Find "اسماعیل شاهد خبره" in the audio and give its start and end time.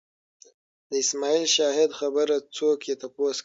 1.03-2.35